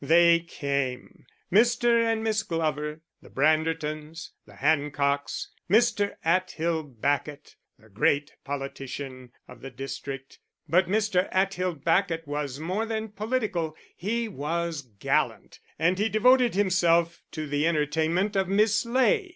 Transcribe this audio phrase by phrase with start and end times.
[0.03, 2.03] They came, Mr.
[2.11, 6.15] and Miss Glover, the Brandertons, the Hancocks, Mr.
[6.25, 10.39] Atthill Bacot, the great politician (of the district).
[10.67, 11.29] But Mr.
[11.31, 17.67] Atthill Bacot was more than political, he was gallant, and he devoted himself to the
[17.67, 19.29] entertainment of Miss Ley.